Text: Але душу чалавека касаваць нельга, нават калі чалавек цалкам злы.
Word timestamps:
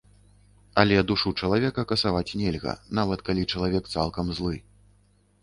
Але 0.83 0.95
душу 1.11 1.33
чалавека 1.43 1.81
касаваць 1.91 2.35
нельга, 2.41 2.73
нават 3.01 3.19
калі 3.29 3.45
чалавек 3.55 3.93
цалкам 3.95 4.35
злы. 4.41 4.55